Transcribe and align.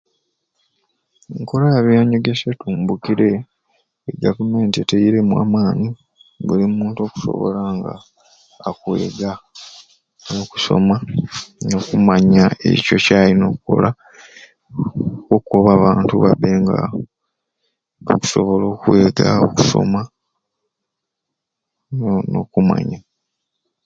Enkola 1.37 1.65
y'abyanyegesya 1.75 2.47
etumbukire 2.53 3.29
e 4.09 4.11
government 4.21 4.73
eteiremu 4.83 5.33
amaani 5.43 5.87
buli 6.45 6.65
muntu 6.77 6.99
akusobola 7.01 7.61
nga 7.77 7.93
akwega 8.69 9.31
nokusoma 10.33 10.95
nokumanya 11.69 12.43
ekyo 12.71 12.97
kyayina 13.05 13.45
okola 13.53 13.89
okoba 15.35 15.69
abantu 15.75 16.13
babe 16.23 16.49
nga 16.61 16.77
bakusobola 18.05 18.65
okwega 18.73 19.27
okusoma 19.45 20.01
no 21.97 22.13
nokumanya 22.31 22.99